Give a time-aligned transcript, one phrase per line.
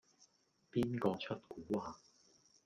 [0.71, 1.93] 邊個出蠱惑